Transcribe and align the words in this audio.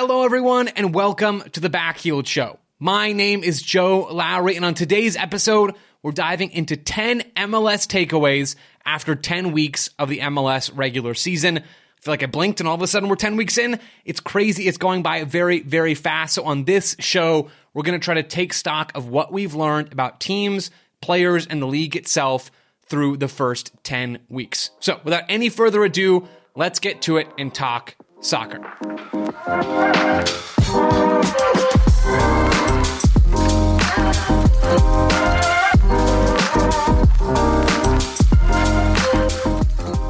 Hello, 0.00 0.24
everyone, 0.24 0.68
and 0.68 0.94
welcome 0.94 1.42
to 1.50 1.58
the 1.58 1.68
Backheeled 1.68 2.28
Show. 2.28 2.60
My 2.78 3.10
name 3.10 3.42
is 3.42 3.60
Joe 3.60 4.06
Lowery, 4.08 4.54
and 4.54 4.64
on 4.64 4.74
today's 4.74 5.16
episode, 5.16 5.74
we're 6.04 6.12
diving 6.12 6.52
into 6.52 6.76
10 6.76 7.22
MLS 7.34 7.84
takeaways 7.84 8.54
after 8.86 9.16
10 9.16 9.50
weeks 9.50 9.90
of 9.98 10.08
the 10.08 10.20
MLS 10.20 10.70
regular 10.72 11.14
season. 11.14 11.58
I 11.58 11.62
feel 12.00 12.12
like 12.12 12.22
I 12.22 12.26
blinked 12.26 12.60
and 12.60 12.68
all 12.68 12.76
of 12.76 12.82
a 12.82 12.86
sudden 12.86 13.08
we're 13.08 13.16
10 13.16 13.34
weeks 13.34 13.58
in. 13.58 13.80
It's 14.04 14.20
crazy. 14.20 14.68
It's 14.68 14.78
going 14.78 15.02
by 15.02 15.24
very, 15.24 15.62
very 15.62 15.96
fast. 15.96 16.36
So 16.36 16.44
on 16.44 16.62
this 16.62 16.94
show, 17.00 17.50
we're 17.74 17.82
going 17.82 17.98
to 17.98 18.04
try 18.04 18.14
to 18.14 18.22
take 18.22 18.52
stock 18.52 18.92
of 18.94 19.08
what 19.08 19.32
we've 19.32 19.56
learned 19.56 19.92
about 19.92 20.20
teams, 20.20 20.70
players, 21.00 21.44
and 21.44 21.60
the 21.60 21.66
league 21.66 21.96
itself 21.96 22.52
through 22.86 23.16
the 23.16 23.26
first 23.26 23.72
10 23.82 24.20
weeks. 24.28 24.70
So 24.78 25.00
without 25.02 25.24
any 25.28 25.48
further 25.48 25.82
ado, 25.82 26.28
let's 26.54 26.78
get 26.78 27.02
to 27.02 27.16
it 27.16 27.26
and 27.36 27.52
talk 27.52 27.96
soccer. 28.20 28.58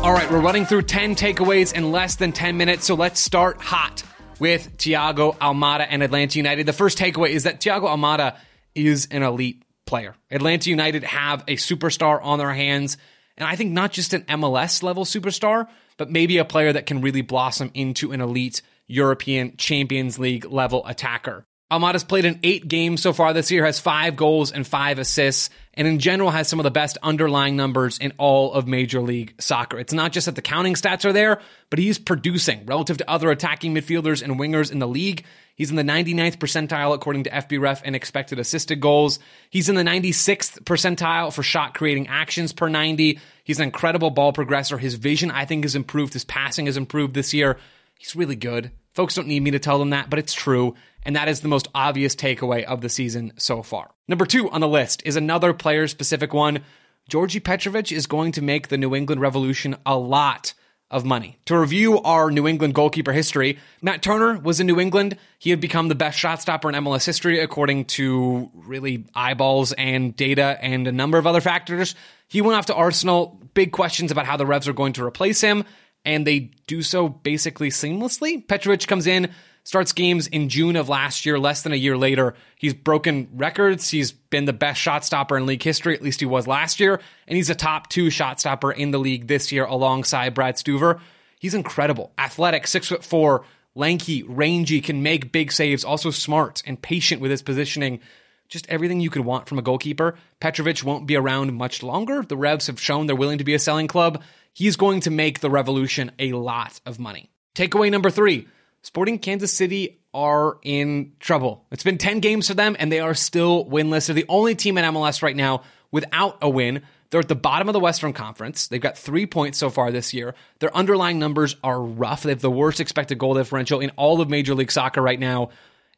All 0.02 0.14
right, 0.14 0.30
we're 0.30 0.40
running 0.40 0.64
through 0.64 0.82
10 0.82 1.16
takeaways 1.16 1.74
in 1.74 1.92
less 1.92 2.16
than 2.16 2.32
10 2.32 2.56
minutes, 2.56 2.86
so 2.86 2.94
let's 2.94 3.20
start 3.20 3.60
hot 3.60 4.02
with 4.38 4.76
Thiago 4.78 5.36
Almada 5.38 5.86
and 5.88 6.02
Atlanta 6.02 6.38
United. 6.38 6.66
The 6.66 6.72
first 6.72 6.98
takeaway 6.98 7.30
is 7.30 7.42
that 7.44 7.60
Thiago 7.60 7.84
Almada 7.84 8.36
is 8.74 9.08
an 9.10 9.22
elite 9.22 9.62
player. 9.86 10.14
Atlanta 10.30 10.70
United 10.70 11.04
have 11.04 11.42
a 11.48 11.56
superstar 11.56 12.22
on 12.22 12.38
their 12.38 12.52
hands, 12.52 12.96
and 13.38 13.46
I 13.48 13.56
think 13.56 13.72
not 13.72 13.92
just 13.92 14.12
an 14.12 14.22
MLS 14.22 14.82
level 14.82 15.04
superstar, 15.04 15.68
but 15.96 16.10
maybe 16.10 16.36
a 16.38 16.44
player 16.44 16.72
that 16.72 16.86
can 16.86 17.00
really 17.00 17.22
blossom 17.22 17.70
into 17.72 18.12
an 18.12 18.20
elite 18.20 18.60
European 18.86 19.56
Champions 19.56 20.18
League 20.18 20.44
level 20.44 20.84
attacker. 20.86 21.46
Almada's 21.70 22.04
played 22.04 22.24
in 22.24 22.40
eight 22.42 22.66
games 22.66 23.02
so 23.02 23.12
far 23.12 23.34
this 23.34 23.50
year, 23.50 23.66
has 23.66 23.78
five 23.78 24.16
goals 24.16 24.52
and 24.52 24.66
five 24.66 24.98
assists, 24.98 25.50
and 25.74 25.86
in 25.86 25.98
general 25.98 26.30
has 26.30 26.48
some 26.48 26.58
of 26.58 26.64
the 26.64 26.70
best 26.70 26.96
underlying 27.02 27.56
numbers 27.56 27.98
in 27.98 28.14
all 28.16 28.54
of 28.54 28.66
Major 28.66 29.02
League 29.02 29.34
Soccer. 29.38 29.78
It's 29.78 29.92
not 29.92 30.12
just 30.12 30.24
that 30.24 30.34
the 30.34 30.40
counting 30.40 30.74
stats 30.74 31.04
are 31.04 31.12
there, 31.12 31.42
but 31.68 31.78
he's 31.78 31.98
producing 31.98 32.64
relative 32.64 32.96
to 32.98 33.10
other 33.10 33.30
attacking 33.30 33.74
midfielders 33.74 34.22
and 34.22 34.40
wingers 34.40 34.72
in 34.72 34.78
the 34.78 34.88
league. 34.88 35.26
He's 35.56 35.68
in 35.68 35.76
the 35.76 35.82
99th 35.82 36.38
percentile 36.38 36.94
according 36.94 37.24
to 37.24 37.30
FBref 37.30 37.82
in 37.82 37.94
expected 37.94 38.38
assisted 38.38 38.80
goals. 38.80 39.18
He's 39.50 39.68
in 39.68 39.74
the 39.74 39.82
96th 39.82 40.62
percentile 40.62 41.34
for 41.34 41.42
shot 41.42 41.74
creating 41.74 42.06
actions 42.06 42.52
per 42.52 42.68
90. 42.68 43.18
He's 43.44 43.58
an 43.58 43.64
incredible 43.64 44.10
ball 44.10 44.32
progressor. 44.32 44.78
His 44.78 44.94
vision, 44.94 45.30
I 45.30 45.44
think, 45.44 45.64
has 45.64 45.74
improved. 45.74 46.14
His 46.14 46.24
passing 46.24 46.64
has 46.64 46.78
improved 46.78 47.12
this 47.12 47.34
year. 47.34 47.58
He's 47.98 48.16
really 48.16 48.36
good. 48.36 48.70
Folks 48.98 49.14
don't 49.14 49.28
need 49.28 49.44
me 49.44 49.52
to 49.52 49.60
tell 49.60 49.78
them 49.78 49.90
that, 49.90 50.10
but 50.10 50.18
it's 50.18 50.34
true. 50.34 50.74
And 51.04 51.14
that 51.14 51.28
is 51.28 51.40
the 51.40 51.46
most 51.46 51.68
obvious 51.72 52.16
takeaway 52.16 52.64
of 52.64 52.80
the 52.80 52.88
season 52.88 53.32
so 53.36 53.62
far. 53.62 53.92
Number 54.08 54.26
two 54.26 54.50
on 54.50 54.60
the 54.60 54.66
list 54.66 55.04
is 55.06 55.14
another 55.14 55.54
player 55.54 55.86
specific 55.86 56.34
one. 56.34 56.64
Djordje 57.08 57.44
Petrovic 57.44 57.92
is 57.92 58.08
going 58.08 58.32
to 58.32 58.42
make 58.42 58.66
the 58.66 58.76
New 58.76 58.96
England 58.96 59.20
Revolution 59.20 59.76
a 59.86 59.96
lot 59.96 60.52
of 60.90 61.04
money. 61.04 61.38
To 61.44 61.56
review 61.56 62.00
our 62.00 62.32
New 62.32 62.48
England 62.48 62.74
goalkeeper 62.74 63.12
history, 63.12 63.60
Matt 63.80 64.02
Turner 64.02 64.36
was 64.36 64.58
in 64.58 64.66
New 64.66 64.80
England. 64.80 65.16
He 65.38 65.50
had 65.50 65.60
become 65.60 65.86
the 65.86 65.94
best 65.94 66.18
shot 66.18 66.42
stopper 66.42 66.68
in 66.68 66.74
MLS 66.74 67.06
history, 67.06 67.38
according 67.38 67.84
to 67.84 68.50
really 68.52 69.06
eyeballs 69.14 69.70
and 69.74 70.16
data 70.16 70.58
and 70.60 70.88
a 70.88 70.92
number 70.92 71.18
of 71.18 71.26
other 71.28 71.40
factors. 71.40 71.94
He 72.26 72.40
went 72.40 72.58
off 72.58 72.66
to 72.66 72.74
Arsenal. 72.74 73.40
Big 73.54 73.70
questions 73.70 74.10
about 74.10 74.26
how 74.26 74.36
the 74.36 74.46
Revs 74.46 74.66
are 74.66 74.72
going 74.72 74.94
to 74.94 75.04
replace 75.04 75.40
him, 75.40 75.64
and 76.08 76.26
they 76.26 76.50
do 76.66 76.80
so 76.80 77.10
basically 77.10 77.68
seamlessly. 77.68 78.48
Petrovic 78.48 78.86
comes 78.86 79.06
in, 79.06 79.30
starts 79.62 79.92
games 79.92 80.26
in 80.26 80.48
June 80.48 80.74
of 80.74 80.88
last 80.88 81.26
year, 81.26 81.38
less 81.38 81.60
than 81.62 81.72
a 81.72 81.76
year 81.76 81.98
later. 81.98 82.34
He's 82.56 82.72
broken 82.72 83.28
records. 83.34 83.90
He's 83.90 84.10
been 84.10 84.46
the 84.46 84.54
best 84.54 84.80
shot 84.80 85.04
stopper 85.04 85.36
in 85.36 85.44
league 85.44 85.62
history, 85.62 85.94
at 85.94 86.00
least 86.00 86.20
he 86.20 86.26
was 86.26 86.46
last 86.46 86.80
year. 86.80 86.98
And 87.26 87.36
he's 87.36 87.50
a 87.50 87.54
top 87.54 87.90
two 87.90 88.08
shot 88.08 88.40
stopper 88.40 88.72
in 88.72 88.90
the 88.90 88.98
league 88.98 89.26
this 89.26 89.52
year 89.52 89.66
alongside 89.66 90.32
Brad 90.32 90.56
Stuver. 90.56 90.98
He's 91.38 91.52
incredible. 91.52 92.10
Athletic, 92.16 92.66
six 92.66 92.88
foot 92.88 93.04
four, 93.04 93.44
lanky, 93.74 94.22
rangy, 94.22 94.80
can 94.80 95.02
make 95.02 95.30
big 95.30 95.52
saves, 95.52 95.84
also 95.84 96.10
smart 96.10 96.62
and 96.64 96.80
patient 96.80 97.20
with 97.20 97.30
his 97.30 97.42
positioning. 97.42 98.00
Just 98.48 98.66
everything 98.70 99.02
you 99.02 99.10
could 99.10 99.26
want 99.26 99.46
from 99.46 99.58
a 99.58 99.62
goalkeeper. 99.62 100.16
Petrovic 100.40 100.82
won't 100.82 101.06
be 101.06 101.16
around 101.16 101.52
much 101.52 101.82
longer. 101.82 102.22
The 102.22 102.34
Revs 102.34 102.68
have 102.68 102.80
shown 102.80 103.06
they're 103.06 103.14
willing 103.14 103.38
to 103.38 103.44
be 103.44 103.52
a 103.52 103.58
selling 103.58 103.88
club. 103.88 104.22
He's 104.52 104.76
going 104.76 105.00
to 105.00 105.10
make 105.10 105.40
the 105.40 105.50
Revolution 105.50 106.10
a 106.18 106.32
lot 106.32 106.80
of 106.84 106.98
money. 106.98 107.30
Takeaway 107.54 107.90
number 107.90 108.10
three 108.10 108.48
Sporting 108.82 109.18
Kansas 109.18 109.52
City 109.52 110.00
are 110.14 110.58
in 110.62 111.12
trouble. 111.20 111.64
It's 111.70 111.82
been 111.82 111.98
10 111.98 112.20
games 112.20 112.48
for 112.48 112.54
them, 112.54 112.76
and 112.78 112.90
they 112.90 113.00
are 113.00 113.14
still 113.14 113.64
winless. 113.66 114.06
They're 114.06 114.14
the 114.14 114.24
only 114.28 114.54
team 114.54 114.78
in 114.78 114.84
MLS 114.84 115.22
right 115.22 115.36
now 115.36 115.62
without 115.90 116.38
a 116.40 116.48
win. 116.48 116.82
They're 117.10 117.20
at 117.20 117.28
the 117.28 117.34
bottom 117.34 117.68
of 117.68 117.72
the 117.72 117.80
Western 117.80 118.12
Conference. 118.12 118.68
They've 118.68 118.80
got 118.80 118.98
three 118.98 119.26
points 119.26 119.58
so 119.58 119.70
far 119.70 119.90
this 119.90 120.12
year. 120.12 120.34
Their 120.58 120.74
underlying 120.76 121.18
numbers 121.18 121.56
are 121.64 121.80
rough. 121.80 122.22
They 122.22 122.30
have 122.30 122.40
the 122.40 122.50
worst 122.50 122.80
expected 122.80 123.18
goal 123.18 123.34
differential 123.34 123.80
in 123.80 123.90
all 123.96 124.20
of 124.20 124.28
Major 124.28 124.54
League 124.54 124.70
Soccer 124.70 125.00
right 125.00 125.18
now. 125.18 125.50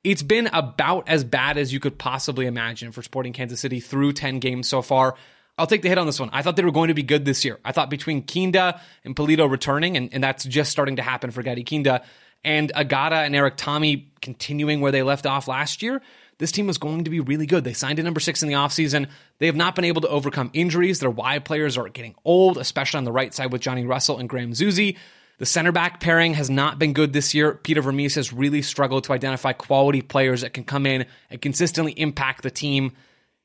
It's 0.04 0.22
been 0.22 0.48
about 0.52 1.08
as 1.08 1.24
bad 1.24 1.58
as 1.58 1.72
you 1.72 1.80
could 1.80 1.98
possibly 1.98 2.46
imagine 2.46 2.92
for 2.92 3.02
Sporting 3.02 3.32
Kansas 3.32 3.60
City 3.60 3.80
through 3.80 4.12
10 4.12 4.38
games 4.38 4.68
so 4.68 4.82
far. 4.82 5.16
I'll 5.60 5.66
take 5.66 5.82
the 5.82 5.88
hit 5.88 5.98
on 5.98 6.06
this 6.06 6.18
one. 6.18 6.30
I 6.32 6.42
thought 6.42 6.56
they 6.56 6.64
were 6.64 6.72
going 6.72 6.88
to 6.88 6.94
be 6.94 7.02
good 7.02 7.24
this 7.24 7.44
year. 7.44 7.58
I 7.64 7.72
thought 7.72 7.90
between 7.90 8.22
Kinda 8.22 8.80
and 9.04 9.14
Pulido 9.14 9.48
returning, 9.50 9.96
and, 9.96 10.12
and 10.12 10.24
that's 10.24 10.44
just 10.44 10.70
starting 10.70 10.96
to 10.96 11.02
happen 11.02 11.30
for 11.30 11.42
Gadi 11.42 11.62
Kinda, 11.62 12.02
and 12.42 12.72
Agada 12.72 13.26
and 13.26 13.36
Erik 13.36 13.56
Thommy 13.56 14.06
continuing 14.22 14.80
where 14.80 14.90
they 14.90 15.02
left 15.02 15.26
off 15.26 15.46
last 15.46 15.82
year, 15.82 16.00
this 16.38 16.50
team 16.50 16.66
was 16.66 16.78
going 16.78 17.04
to 17.04 17.10
be 17.10 17.20
really 17.20 17.44
good. 17.44 17.64
They 17.64 17.74
signed 17.74 17.98
a 17.98 18.02
number 18.02 18.20
six 18.20 18.42
in 18.42 18.48
the 18.48 18.54
offseason. 18.54 19.08
They 19.38 19.46
have 19.46 19.56
not 19.56 19.74
been 19.74 19.84
able 19.84 20.00
to 20.00 20.08
overcome 20.08 20.50
injuries. 20.54 20.98
Their 20.98 21.10
wide 21.10 21.44
players 21.44 21.76
are 21.76 21.88
getting 21.90 22.14
old, 22.24 22.56
especially 22.56 22.96
on 22.96 23.04
the 23.04 23.12
right 23.12 23.34
side 23.34 23.52
with 23.52 23.60
Johnny 23.60 23.84
Russell 23.84 24.18
and 24.18 24.26
Graham 24.26 24.52
Zusi. 24.52 24.96
The 25.36 25.46
center 25.46 25.72
back 25.72 26.00
pairing 26.00 26.34
has 26.34 26.48
not 26.48 26.78
been 26.78 26.94
good 26.94 27.12
this 27.12 27.34
year. 27.34 27.54
Peter 27.54 27.82
Vermes 27.82 28.14
has 28.14 28.32
really 28.32 28.62
struggled 28.62 29.04
to 29.04 29.12
identify 29.12 29.52
quality 29.52 30.00
players 30.00 30.40
that 30.40 30.54
can 30.54 30.64
come 30.64 30.86
in 30.86 31.04
and 31.28 31.42
consistently 31.42 31.92
impact 31.92 32.42
the 32.42 32.50
team. 32.50 32.92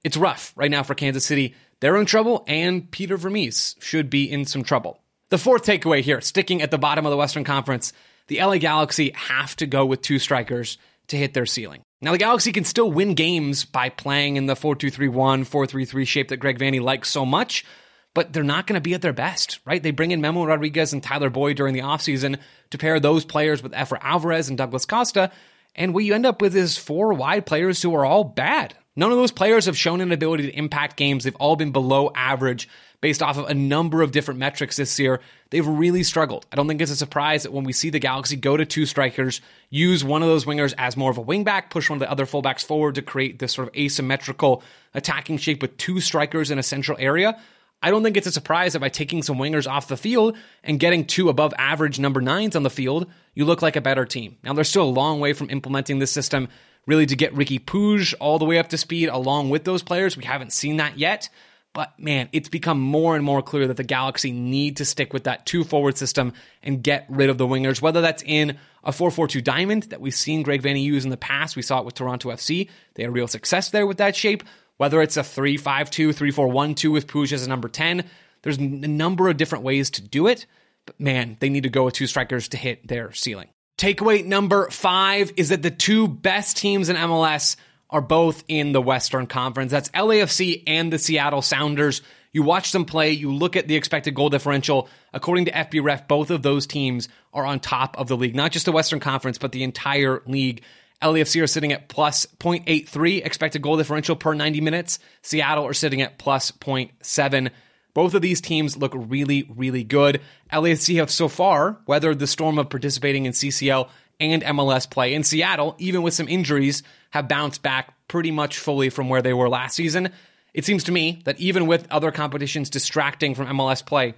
It's 0.06 0.16
rough 0.16 0.54
right 0.56 0.72
now 0.72 0.84
for 0.84 0.96
Kansas 0.96 1.26
City. 1.26 1.56
They're 1.82 1.98
in 1.98 2.06
trouble, 2.06 2.44
and 2.48 2.90
Peter 2.90 3.18
Vermes 3.18 3.76
should 3.80 4.10
be 4.10 4.32
in 4.32 4.46
some 4.46 4.64
trouble. 4.64 5.00
The 5.30 5.38
fourth 5.38 5.66
takeaway 5.66 6.02
here, 6.02 6.22
sticking 6.22 6.62
at 6.62 6.72
the 6.72 6.78
bottom 6.78 7.06
of 7.06 7.10
the 7.10 7.18
Western 7.18 7.44
Conference, 7.44 7.94
the 8.28 8.40
LA 8.40 8.58
Galaxy 8.58 9.12
have 9.12 9.56
to 9.58 9.66
go 9.66 9.86
with 9.86 10.02
two 10.02 10.20
strikers 10.20 10.78
to 11.08 11.18
hit 11.18 11.34
their 11.34 11.46
ceiling. 11.46 11.82
Now, 12.02 12.12
the 12.12 12.18
Galaxy 12.18 12.52
can 12.52 12.64
still 12.64 12.92
win 12.92 13.14
games 13.14 13.66
by 13.66 13.90
playing 13.90 14.38
in 14.38 14.46
the 14.46 14.56
4 14.56 14.76
2 14.76 14.90
3 14.90 15.08
1, 15.08 15.44
4 15.44 15.68
3 15.68 15.86
3 15.86 16.06
shape 16.06 16.28
that 16.30 16.38
Greg 16.38 16.60
Vanney 16.60 16.82
likes 16.82 17.10
so 17.10 17.26
much, 17.26 17.66
but 18.14 18.34
they're 18.34 18.44
not 18.44 18.68
going 18.68 18.76
to 18.76 18.82
be 18.82 18.94
at 18.94 19.02
their 19.02 19.14
best, 19.14 19.60
right? 19.66 19.82
They 19.82 19.92
bring 19.92 20.12
in 20.12 20.22
Memo 20.22 20.46
Rodriguez 20.46 20.94
and 20.94 21.02
Tyler 21.02 21.30
Boyd 21.30 21.58
during 21.58 21.74
the 21.74 21.82
offseason 21.82 22.38
to 22.72 22.78
pair 22.78 23.00
those 23.00 23.26
players 23.26 23.62
with 23.62 23.74
Efra 23.74 23.98
Alvarez 24.02 24.50
and 24.50 24.58
Douglas 24.58 24.86
Costa, 24.86 25.32
and 25.76 25.94
what 25.94 26.04
you 26.04 26.14
end 26.14 26.26
up 26.26 26.42
with 26.42 26.56
is 26.56 26.78
four 26.78 27.14
wide 27.14 27.46
players 27.46 27.82
who 27.82 27.94
are 27.96 28.06
all 28.06 28.24
bad. 28.24 28.76
None 28.96 29.12
of 29.12 29.18
those 29.18 29.32
players 29.32 29.66
have 29.66 29.78
shown 29.78 30.02
an 30.02 30.12
ability 30.12 30.44
to 30.44 30.58
impact 30.58 30.96
games. 30.96 31.24
They've 31.24 31.36
all 31.36 31.56
been 31.56 31.72
below 31.72 32.12
average 32.16 32.70
based 33.02 33.22
off 33.22 33.38
of 33.38 33.48
a 33.48 33.54
number 33.54 34.02
of 34.02 34.12
different 34.12 34.40
metrics 34.40 34.78
this 34.78 34.98
year. 35.00 35.20
They've 35.50 35.68
really 35.68 36.02
struggled. 36.02 36.46
I 36.52 36.56
don't 36.56 36.68
think 36.68 36.82
it's 36.82 36.92
a 36.92 36.96
surprise 36.96 37.44
that 37.44 37.52
when 37.52 37.66
we 37.66 37.74
see 37.74 37.90
the 37.90 38.00
Galaxy 38.00 38.36
go 38.36 38.58
to 38.58 38.66
two 38.66 38.86
strikers, 38.86 39.42
use 39.70 40.04
one 40.04 40.24
of 40.24 40.30
those 40.30 40.46
wingers 40.46 40.74
as 40.78 40.96
more 40.96 41.12
of 41.12 41.18
a 41.18 41.24
wingback, 41.24 41.70
push 41.70 41.90
one 41.90 41.98
of 41.98 42.00
the 42.00 42.10
other 42.10 42.26
fullbacks 42.26 42.66
forward 42.66 42.96
to 42.96 43.02
create 43.02 43.38
this 43.40 43.54
sort 43.54 43.68
of 43.68 43.76
asymmetrical 43.76 44.64
attacking 44.94 45.38
shape 45.38 45.62
with 45.62 45.78
two 45.78 46.00
strikers 46.00 46.50
in 46.50 46.58
a 46.58 46.64
central 46.64 46.98
area. 47.00 47.38
I 47.84 47.92
don't 47.92 48.02
think 48.02 48.18
it's 48.18 48.26
a 48.26 48.32
surprise 48.32 48.74
that 48.74 48.80
by 48.80 48.90
taking 48.90 49.22
some 49.22 49.38
wingers 49.38 49.70
off 49.70 49.88
the 49.88 49.98
field 49.98 50.38
and 50.64 50.80
getting 50.80 51.06
two 51.06 51.30
above 51.30 51.54
average 51.60 52.00
number 52.00 52.22
nines 52.22 52.56
on 52.56 52.64
the 52.64 52.70
field, 52.70 53.12
you 53.36 53.46
look 53.46 53.62
like 53.62 53.76
a 53.76 53.82
better 53.82 54.06
team. 54.06 54.38
Now, 54.44 54.54
they're 54.54 54.64
still 54.64 54.86
a 54.86 54.90
long 54.90 55.20
way 55.20 55.34
from 55.34 55.52
implementing 55.52 56.00
this 56.00 56.12
system 56.12 56.48
really 56.88 57.06
to 57.06 57.16
get 57.16 57.34
Riqui 57.34 57.64
Puig 57.64 58.14
all 58.20 58.40
the 58.40 58.46
way 58.46 58.60
up 58.60 58.70
to 58.70 58.78
speed 58.78 59.10
along 59.10 59.50
with 59.50 59.64
those 59.64 59.84
players. 59.84 60.16
We 60.18 60.24
haven't 60.26 60.54
seen 60.54 60.78
that 60.78 60.98
yet. 60.98 61.30
But 61.76 62.00
man, 62.00 62.30
it's 62.32 62.48
become 62.48 62.80
more 62.80 63.18
and 63.18 63.26
more 63.26 63.42
clear 63.42 63.68
that 63.68 63.76
the 63.76 63.84
Galaxy 63.84 64.32
need 64.32 64.78
to 64.78 64.86
stick 64.86 65.12
with 65.12 65.26
that 65.26 65.46
two 65.46 65.66
forward 65.66 65.98
system 65.98 66.32
and 66.64 66.82
get 66.82 67.06
rid 67.10 67.30
of 67.30 67.38
the 67.38 67.46
wingers, 67.46 67.82
whether 67.82 68.00
that's 68.00 68.24
in 68.26 68.58
a 68.86 68.92
4-4-2 68.92 69.44
diamond 69.44 69.84
that 69.84 70.00
we've 70.00 70.16
seen 70.16 70.42
Greg 70.42 70.62
Vanney 70.62 70.82
use 70.82 71.04
in 71.04 71.12
the 71.12 71.18
past. 71.18 71.58
We 71.58 71.62
saw 71.62 71.80
it 71.80 71.86
with 71.86 71.96
Toronto 71.96 72.30
FC. 72.30 72.70
They 72.94 73.04
had 73.04 73.14
real 73.14 73.28
success 73.28 73.72
there 73.72 73.86
with 73.86 73.98
that 73.98 74.16
shape. 74.16 74.44
Whether 74.78 75.02
it's 75.02 75.18
a 75.18 75.22
3-5-2, 75.22 76.14
3-4-1-2 76.14 76.92
with 76.94 77.08
Puig 77.08 77.34
as 77.34 77.46
a 77.46 77.50
number 77.50 77.68
10, 77.68 78.06
there's 78.42 78.58
a 78.58 78.62
number 78.62 79.28
of 79.28 79.36
different 79.36 79.66
ways 79.66 79.90
to 79.92 80.02
do 80.02 80.28
it. 80.28 80.46
But 80.86 80.98
man, 80.98 81.36
they 81.42 81.50
need 81.50 81.64
to 81.64 81.70
go 81.70 81.84
with 81.84 81.96
two 81.96 82.08
strikers 82.08 82.48
to 82.50 82.58
hit 82.58 82.88
their 82.88 83.12
ceiling. 83.12 83.50
Takeaway 83.78 84.24
number 84.26 84.70
five 84.70 85.34
is 85.36 85.50
that 85.50 85.62
the 85.62 85.72
two 85.72 86.08
best 86.08 86.56
teams 86.56 86.88
in 86.88 86.96
MLS 86.96 87.58
are 87.90 88.02
both 88.02 88.44
in 88.48 88.72
the 88.72 88.82
Western 88.82 89.28
Conference. 89.28 89.72
That's 89.72 89.90
LAFC 89.90 90.64
and 90.66 90.92
the 90.92 91.00
Seattle 91.00 91.42
Sounders. 91.42 92.02
You 92.32 92.44
watch 92.44 92.72
them 92.72 92.86
play, 92.86 93.12
you 93.12 93.34
look 93.34 93.56
at 93.56 93.68
the 93.68 93.76
expected 93.76 94.16
goal 94.16 94.30
differential. 94.30 94.90
According 95.14 95.46
to 95.46 95.52
FBref, 95.52 96.08
both 96.08 96.32
of 96.32 96.42
those 96.42 96.66
teams 96.68 97.10
are 97.34 97.46
on 97.46 97.60
top 97.60 97.98
of 97.98 98.08
the 98.08 98.18
league, 98.18 98.36
not 98.36 98.52
just 98.52 98.66
the 98.66 98.72
Western 98.72 99.00
Conference, 99.00 99.38
but 99.38 99.52
the 99.52 99.64
entire 99.64 100.22
league. 100.26 100.62
LAFC 101.02 101.42
are 101.44 101.48
sitting 101.48 101.74
at 101.74 101.90
plus 101.90 102.26
0.83 102.40 103.26
expected 103.26 103.62
goal 103.62 103.78
differential 103.78 104.16
per 104.16 104.34
90 104.34 104.62
minutes. 104.62 105.00
Seattle 105.22 105.66
are 105.66 105.74
sitting 105.74 106.02
at 106.02 106.18
plus 106.18 106.52
0.7. 106.52 107.52
Both 107.96 108.14
of 108.14 108.22
these 108.22 108.42
teams 108.42 108.78
look 108.78 108.92
really, 108.94 109.50
really 109.56 109.84
good. 109.84 110.22
LAFC 110.52 110.98
have 110.98 111.10
so 111.10 111.28
far 111.28 111.80
weathered 111.88 112.20
the 112.20 112.28
storm 112.28 112.60
of 112.60 112.70
participating 112.70 113.26
in 113.26 113.32
CCL 113.32 113.90
and 114.20 114.44
MLS 114.44 114.88
play. 114.88 115.14
In 115.14 115.24
Seattle, 115.24 115.76
even 115.80 116.04
with 116.04 116.14
some 116.14 116.28
injuries, 116.28 116.84
have 117.12 117.30
bounced 117.30 117.64
back 117.64 117.94
pretty 118.10 118.32
much 118.32 118.60
fully 118.60 118.90
from 118.90 119.08
where 119.08 119.22
they 119.22 119.34
were 119.34 119.50
last 119.50 119.76
season. 119.76 120.10
It 120.54 120.66
seems 120.66 120.84
to 120.84 120.92
me 120.92 121.22
that 121.24 121.40
even 121.40 121.68
with 121.68 121.88
other 121.90 122.12
competitions 122.12 122.70
distracting 122.70 123.34
from 123.34 123.48
MLS 123.48 123.84
play, 123.84 124.14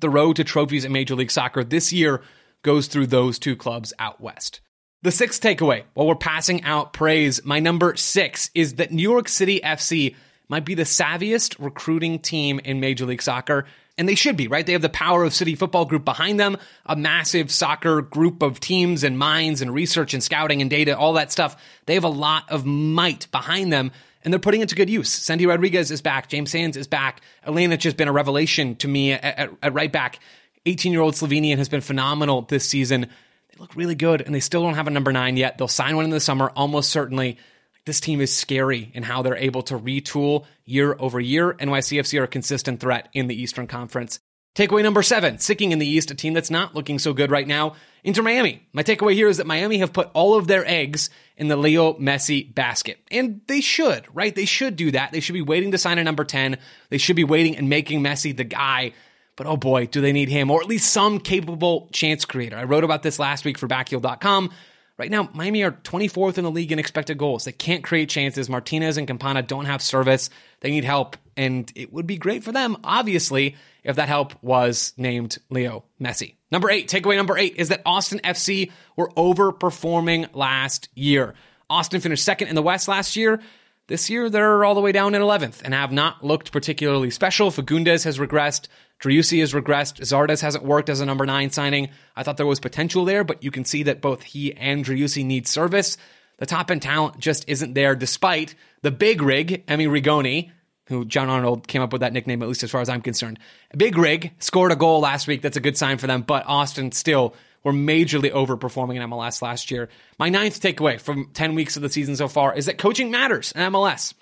the 0.00 0.08
road 0.08 0.36
to 0.36 0.44
trophies 0.44 0.84
in 0.84 0.92
Major 0.92 1.16
League 1.16 1.32
Soccer 1.32 1.64
this 1.64 1.92
year 1.92 2.22
goes 2.62 2.86
through 2.86 3.08
those 3.08 3.40
two 3.40 3.56
clubs 3.56 3.92
out 3.98 4.20
west. 4.20 4.60
The 5.02 5.12
sixth 5.12 5.42
takeaway, 5.42 5.82
while 5.94 6.06
we're 6.06 6.14
passing 6.14 6.62
out 6.62 6.92
praise, 6.92 7.44
my 7.44 7.58
number 7.58 7.94
six 7.96 8.50
is 8.54 8.76
that 8.76 8.92
New 8.92 9.02
York 9.02 9.28
City 9.28 9.60
FC 9.62 10.14
might 10.48 10.64
be 10.64 10.74
the 10.74 10.82
savviest 10.82 11.56
recruiting 11.58 12.18
team 12.18 12.60
in 12.60 12.80
Major 12.80 13.06
League 13.06 13.22
Soccer. 13.22 13.66
And 13.96 14.08
they 14.08 14.16
should 14.16 14.36
be, 14.36 14.48
right? 14.48 14.66
They 14.66 14.72
have 14.72 14.82
the 14.82 14.88
power 14.88 15.22
of 15.22 15.32
City 15.32 15.54
Football 15.54 15.84
Group 15.84 16.04
behind 16.04 16.40
them, 16.40 16.56
a 16.84 16.96
massive 16.96 17.52
soccer 17.52 18.02
group 18.02 18.42
of 18.42 18.58
teams 18.58 19.04
and 19.04 19.16
minds 19.16 19.62
and 19.62 19.72
research 19.72 20.14
and 20.14 20.22
scouting 20.22 20.60
and 20.60 20.68
data, 20.68 20.98
all 20.98 21.12
that 21.12 21.30
stuff. 21.30 21.56
They 21.86 21.94
have 21.94 22.04
a 22.04 22.08
lot 22.08 22.50
of 22.50 22.66
might 22.66 23.30
behind 23.30 23.72
them 23.72 23.92
and 24.24 24.32
they're 24.32 24.40
putting 24.40 24.62
it 24.62 24.70
to 24.70 24.74
good 24.74 24.90
use. 24.90 25.10
Santi 25.10 25.46
Rodriguez 25.46 25.90
is 25.90 26.00
back. 26.00 26.28
James 26.28 26.50
Sands 26.50 26.76
is 26.76 26.86
back. 26.88 27.20
Ilenic 27.46 27.84
has 27.84 27.94
been 27.94 28.08
a 28.08 28.12
revelation 28.12 28.74
to 28.76 28.88
me 28.88 29.12
at, 29.12 29.22
at, 29.22 29.50
at 29.62 29.74
right 29.74 29.92
back. 29.92 30.18
18 30.66 30.92
year 30.92 31.02
old 31.02 31.14
Slovenian 31.14 31.58
has 31.58 31.68
been 31.68 31.82
phenomenal 31.82 32.42
this 32.42 32.66
season. 32.66 33.02
They 33.02 33.58
look 33.58 33.76
really 33.76 33.94
good 33.94 34.22
and 34.22 34.34
they 34.34 34.40
still 34.40 34.62
don't 34.62 34.74
have 34.74 34.86
a 34.86 34.90
number 34.90 35.12
nine 35.12 35.36
yet. 35.36 35.58
They'll 35.58 35.68
sign 35.68 35.94
one 35.94 36.06
in 36.06 36.10
the 36.10 36.20
summer, 36.20 36.50
almost 36.56 36.90
certainly. 36.90 37.38
This 37.86 38.00
team 38.00 38.20
is 38.20 38.34
scary 38.34 38.90
in 38.94 39.02
how 39.02 39.22
they're 39.22 39.36
able 39.36 39.62
to 39.64 39.78
retool 39.78 40.46
year 40.64 40.96
over 40.98 41.20
year. 41.20 41.52
NYCFC 41.54 42.18
are 42.18 42.24
a 42.24 42.28
consistent 42.28 42.80
threat 42.80 43.08
in 43.12 43.26
the 43.26 43.40
Eastern 43.40 43.66
Conference. 43.66 44.20
Takeaway 44.54 44.84
number 44.84 45.02
seven, 45.02 45.38
sticking 45.38 45.72
in 45.72 45.80
the 45.80 45.86
East, 45.86 46.12
a 46.12 46.14
team 46.14 46.32
that's 46.32 46.50
not 46.50 46.76
looking 46.76 47.00
so 47.00 47.12
good 47.12 47.32
right 47.32 47.46
now, 47.46 47.74
Inter 48.04 48.22
Miami. 48.22 48.66
My 48.72 48.84
takeaway 48.84 49.14
here 49.14 49.28
is 49.28 49.38
that 49.38 49.48
Miami 49.48 49.78
have 49.78 49.92
put 49.92 50.10
all 50.14 50.34
of 50.34 50.46
their 50.46 50.64
eggs 50.64 51.10
in 51.36 51.48
the 51.48 51.56
Leo 51.56 51.94
Messi 51.94 52.54
basket. 52.54 53.00
And 53.10 53.40
they 53.48 53.60
should, 53.60 54.06
right? 54.14 54.34
They 54.34 54.44
should 54.44 54.76
do 54.76 54.92
that. 54.92 55.10
They 55.10 55.18
should 55.18 55.32
be 55.32 55.42
waiting 55.42 55.72
to 55.72 55.78
sign 55.78 55.98
a 55.98 56.04
number 56.04 56.24
10. 56.24 56.56
They 56.88 56.98
should 56.98 57.16
be 57.16 57.24
waiting 57.24 57.56
and 57.56 57.68
making 57.68 58.00
Messi 58.00 58.34
the 58.34 58.44
guy. 58.44 58.92
But 59.34 59.48
oh 59.48 59.56
boy, 59.56 59.86
do 59.86 60.00
they 60.00 60.12
need 60.12 60.28
him, 60.28 60.52
or 60.52 60.60
at 60.60 60.68
least 60.68 60.92
some 60.92 61.18
capable 61.18 61.88
chance 61.92 62.24
creator. 62.24 62.56
I 62.56 62.62
wrote 62.62 62.84
about 62.84 63.02
this 63.02 63.18
last 63.18 63.44
week 63.44 63.58
for 63.58 63.66
backheeled.com. 63.66 64.52
Right 64.96 65.10
now, 65.10 65.28
Miami 65.32 65.64
are 65.64 65.72
24th 65.72 66.38
in 66.38 66.44
the 66.44 66.50
league 66.52 66.70
in 66.70 66.78
expected 66.78 67.18
goals. 67.18 67.44
They 67.44 67.52
can't 67.52 67.82
create 67.82 68.08
chances. 68.08 68.48
Martinez 68.48 68.96
and 68.96 69.08
Campana 69.08 69.42
don't 69.42 69.64
have 69.64 69.82
service. 69.82 70.30
They 70.60 70.70
need 70.70 70.84
help, 70.84 71.16
and 71.36 71.70
it 71.74 71.92
would 71.92 72.06
be 72.06 72.16
great 72.16 72.44
for 72.44 72.52
them, 72.52 72.76
obviously, 72.84 73.56
if 73.82 73.96
that 73.96 74.08
help 74.08 74.40
was 74.40 74.92
named 74.96 75.38
Leo 75.50 75.84
Messi. 76.00 76.36
Number 76.52 76.70
eight, 76.70 76.88
takeaway 76.88 77.16
number 77.16 77.36
eight 77.36 77.56
is 77.56 77.70
that 77.70 77.82
Austin 77.84 78.20
FC 78.22 78.70
were 78.94 79.10
overperforming 79.10 80.32
last 80.32 80.88
year. 80.94 81.34
Austin 81.68 82.00
finished 82.00 82.24
second 82.24 82.46
in 82.46 82.54
the 82.54 82.62
West 82.62 82.86
last 82.86 83.16
year. 83.16 83.40
This 83.88 84.08
year, 84.08 84.30
they're 84.30 84.64
all 84.64 84.74
the 84.74 84.80
way 84.80 84.92
down 84.92 85.14
in 85.14 85.20
11th 85.20 85.60
and 85.62 85.74
have 85.74 85.92
not 85.92 86.24
looked 86.24 86.52
particularly 86.52 87.10
special. 87.10 87.50
Fagundez 87.50 88.04
has 88.04 88.18
regressed. 88.18 88.68
Driussi 89.00 89.40
has 89.40 89.52
regressed. 89.52 90.00
Zardes 90.00 90.40
hasn't 90.40 90.64
worked 90.64 90.88
as 90.88 91.00
a 91.00 91.06
number 91.06 91.26
nine 91.26 91.50
signing. 91.50 91.90
I 92.16 92.22
thought 92.22 92.36
there 92.36 92.46
was 92.46 92.60
potential 92.60 93.04
there, 93.04 93.24
but 93.24 93.42
you 93.42 93.50
can 93.50 93.64
see 93.64 93.82
that 93.84 94.00
both 94.00 94.22
he 94.22 94.54
and 94.54 94.84
Driussi 94.84 95.24
need 95.24 95.46
service. 95.46 95.96
The 96.38 96.46
top 96.46 96.70
end 96.70 96.82
talent 96.82 97.18
just 97.18 97.48
isn't 97.48 97.74
there, 97.74 97.94
despite 97.94 98.54
the 98.82 98.90
big 98.90 99.22
rig, 99.22 99.66
Emi 99.66 99.88
Rigoni, 99.88 100.50
who 100.86 101.04
John 101.04 101.28
Arnold 101.28 101.66
came 101.66 101.82
up 101.82 101.92
with 101.92 102.00
that 102.00 102.12
nickname, 102.12 102.42
at 102.42 102.48
least 102.48 102.62
as 102.62 102.70
far 102.70 102.80
as 102.80 102.88
I'm 102.88 103.00
concerned. 103.00 103.38
Big 103.76 103.96
Rig 103.96 104.32
scored 104.38 104.72
a 104.72 104.76
goal 104.76 105.00
last 105.00 105.26
week. 105.26 105.42
That's 105.42 105.56
a 105.56 105.60
good 105.60 105.78
sign 105.78 105.98
for 105.98 106.06
them, 106.06 106.22
but 106.22 106.44
Austin 106.46 106.92
still 106.92 107.34
were 107.62 107.72
majorly 107.72 108.30
overperforming 108.30 108.96
in 108.96 109.10
MLS 109.10 109.40
last 109.40 109.70
year. 109.70 109.88
My 110.18 110.28
ninth 110.28 110.60
takeaway 110.60 111.00
from 111.00 111.30
10 111.32 111.54
weeks 111.54 111.76
of 111.76 111.82
the 111.82 111.88
season 111.88 112.16
so 112.16 112.28
far 112.28 112.54
is 112.54 112.66
that 112.66 112.76
coaching 112.76 113.10
matters 113.10 113.52
in 113.52 113.62
MLS. 113.72 114.12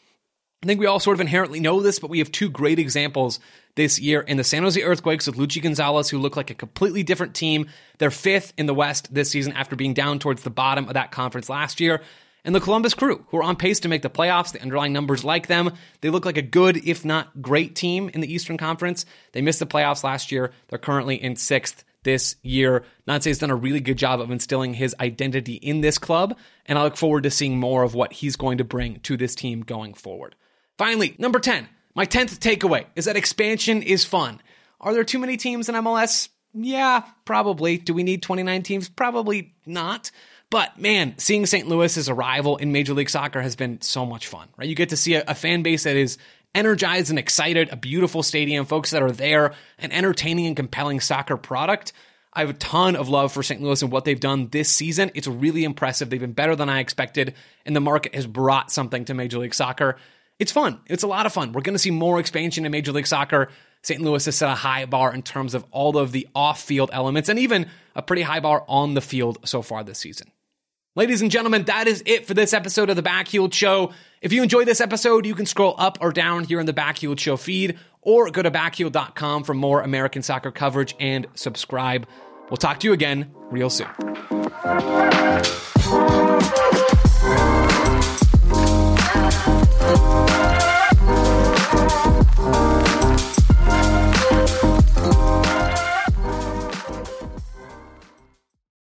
I 0.62 0.66
think 0.66 0.78
we 0.78 0.86
all 0.86 1.00
sort 1.00 1.16
of 1.16 1.20
inherently 1.20 1.58
know 1.58 1.80
this, 1.80 1.98
but 1.98 2.08
we 2.08 2.20
have 2.20 2.30
two 2.30 2.48
great 2.48 2.78
examples 2.78 3.40
this 3.74 3.98
year 3.98 4.20
in 4.20 4.36
the 4.36 4.44
San 4.44 4.62
Jose 4.62 4.80
Earthquakes 4.80 5.26
with 5.26 5.36
Luchi 5.36 5.60
Gonzalez, 5.60 6.08
who 6.08 6.18
look 6.18 6.36
like 6.36 6.50
a 6.50 6.54
completely 6.54 7.02
different 7.02 7.34
team. 7.34 7.68
They're 7.98 8.12
fifth 8.12 8.52
in 8.56 8.66
the 8.66 8.74
West 8.74 9.12
this 9.12 9.28
season 9.28 9.54
after 9.54 9.74
being 9.74 9.92
down 9.92 10.20
towards 10.20 10.44
the 10.44 10.50
bottom 10.50 10.86
of 10.86 10.94
that 10.94 11.10
conference 11.10 11.48
last 11.48 11.80
year. 11.80 12.00
And 12.44 12.54
the 12.54 12.60
Columbus 12.60 12.94
Crew, 12.94 13.24
who 13.28 13.38
are 13.38 13.42
on 13.42 13.56
pace 13.56 13.80
to 13.80 13.88
make 13.88 14.02
the 14.02 14.10
playoffs. 14.10 14.52
The 14.52 14.62
underlying 14.62 14.92
numbers 14.92 15.24
like 15.24 15.48
them. 15.48 15.72
They 16.00 16.10
look 16.10 16.24
like 16.24 16.36
a 16.36 16.42
good, 16.42 16.76
if 16.76 17.04
not 17.04 17.42
great 17.42 17.74
team 17.74 18.08
in 18.14 18.20
the 18.20 18.32
Eastern 18.32 18.56
Conference. 18.56 19.04
They 19.32 19.42
missed 19.42 19.60
the 19.60 19.66
playoffs 19.66 20.04
last 20.04 20.30
year. 20.30 20.52
They're 20.68 20.78
currently 20.78 21.20
in 21.20 21.34
sixth 21.34 21.84
this 22.04 22.36
year. 22.42 22.84
Nancy 23.06 23.30
has 23.30 23.38
done 23.38 23.50
a 23.50 23.56
really 23.56 23.80
good 23.80 23.98
job 23.98 24.20
of 24.20 24.30
instilling 24.30 24.74
his 24.74 24.94
identity 25.00 25.54
in 25.54 25.80
this 25.80 25.98
club, 25.98 26.36
and 26.66 26.78
I 26.78 26.84
look 26.84 26.96
forward 26.96 27.24
to 27.24 27.30
seeing 27.30 27.58
more 27.58 27.82
of 27.82 27.94
what 27.94 28.12
he's 28.12 28.36
going 28.36 28.58
to 28.58 28.64
bring 28.64 29.00
to 29.00 29.16
this 29.16 29.34
team 29.34 29.62
going 29.62 29.94
forward. 29.94 30.34
Finally, 30.78 31.14
number 31.18 31.38
10, 31.38 31.68
my 31.94 32.06
10th 32.06 32.38
takeaway 32.38 32.84
is 32.96 33.04
that 33.04 33.16
expansion 33.16 33.82
is 33.82 34.04
fun. 34.04 34.40
Are 34.80 34.92
there 34.92 35.04
too 35.04 35.18
many 35.18 35.36
teams 35.36 35.68
in 35.68 35.74
MLS? 35.76 36.28
Yeah, 36.54 37.02
probably. 37.24 37.78
Do 37.78 37.94
we 37.94 38.02
need 38.02 38.22
29 38.22 38.62
teams? 38.62 38.88
Probably 38.88 39.54
not. 39.64 40.10
But 40.50 40.78
man, 40.78 41.14
seeing 41.16 41.46
St. 41.46 41.66
Louis's 41.66 42.10
arrival 42.10 42.58
in 42.58 42.72
Major 42.72 42.92
League 42.92 43.08
Soccer 43.08 43.40
has 43.40 43.56
been 43.56 43.80
so 43.80 44.04
much 44.04 44.26
fun, 44.26 44.48
right? 44.58 44.68
You 44.68 44.74
get 44.74 44.90
to 44.90 44.96
see 44.96 45.14
a, 45.14 45.24
a 45.28 45.34
fan 45.34 45.62
base 45.62 45.84
that 45.84 45.96
is 45.96 46.18
energized 46.54 47.08
and 47.08 47.18
excited, 47.18 47.70
a 47.70 47.76
beautiful 47.76 48.22
stadium, 48.22 48.66
folks 48.66 48.90
that 48.90 49.02
are 49.02 49.12
there, 49.12 49.54
an 49.78 49.92
entertaining 49.92 50.46
and 50.46 50.56
compelling 50.56 51.00
soccer 51.00 51.38
product. 51.38 51.94
I 52.34 52.40
have 52.40 52.50
a 52.50 52.54
ton 52.54 52.96
of 52.96 53.08
love 53.08 53.32
for 53.32 53.42
St. 53.42 53.62
Louis 53.62 53.80
and 53.82 53.92
what 53.92 54.04
they've 54.04 54.18
done 54.20 54.48
this 54.48 54.70
season. 54.70 55.10
It's 55.14 55.26
really 55.26 55.64
impressive. 55.64 56.10
They've 56.10 56.20
been 56.20 56.32
better 56.32 56.56
than 56.56 56.68
I 56.68 56.80
expected, 56.80 57.34
and 57.64 57.76
the 57.76 57.80
market 57.80 58.14
has 58.14 58.26
brought 58.26 58.70
something 58.70 59.04
to 59.06 59.14
Major 59.14 59.38
League 59.38 59.54
Soccer. 59.54 59.96
It's 60.38 60.52
fun. 60.52 60.80
It's 60.86 61.02
a 61.02 61.06
lot 61.06 61.26
of 61.26 61.32
fun. 61.32 61.52
We're 61.52 61.62
going 61.62 61.74
to 61.74 61.78
see 61.78 61.90
more 61.90 62.18
expansion 62.18 62.66
in 62.66 62.72
Major 62.72 62.92
League 62.92 63.06
Soccer. 63.06 63.48
St. 63.82 64.00
Louis 64.00 64.24
has 64.24 64.36
set 64.36 64.50
a 64.50 64.54
high 64.54 64.84
bar 64.86 65.12
in 65.12 65.22
terms 65.22 65.54
of 65.54 65.64
all 65.70 65.96
of 65.96 66.12
the 66.12 66.28
off 66.34 66.62
field 66.62 66.90
elements 66.92 67.28
and 67.28 67.38
even 67.38 67.66
a 67.94 68.02
pretty 68.02 68.22
high 68.22 68.40
bar 68.40 68.64
on 68.68 68.94
the 68.94 69.00
field 69.00 69.38
so 69.44 69.62
far 69.62 69.82
this 69.84 69.98
season. 69.98 70.30
Ladies 70.94 71.22
and 71.22 71.30
gentlemen, 71.30 71.64
that 71.64 71.88
is 71.88 72.02
it 72.04 72.26
for 72.26 72.34
this 72.34 72.52
episode 72.52 72.90
of 72.90 72.96
the 72.96 73.02
Backheeled 73.02 73.54
Show. 73.54 73.92
If 74.20 74.32
you 74.32 74.42
enjoyed 74.42 74.68
this 74.68 74.80
episode, 74.80 75.24
you 75.24 75.34
can 75.34 75.46
scroll 75.46 75.74
up 75.78 75.98
or 76.02 76.12
down 76.12 76.44
here 76.44 76.60
in 76.60 76.66
the 76.66 76.74
Backheeled 76.74 77.18
Show 77.18 77.36
feed 77.38 77.78
or 78.02 78.30
go 78.30 78.42
to 78.42 78.50
backheeled.com 78.50 79.44
for 79.44 79.54
more 79.54 79.80
American 79.80 80.22
soccer 80.22 80.50
coverage 80.50 80.94
and 81.00 81.26
subscribe. 81.34 82.06
We'll 82.50 82.58
talk 82.58 82.80
to 82.80 82.86
you 82.86 82.92
again 82.92 83.32
real 83.50 83.70
soon. 83.70 83.88